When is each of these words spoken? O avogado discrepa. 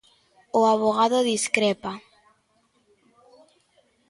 O 0.59 0.61
avogado 0.73 1.19
discrepa. 1.31 1.93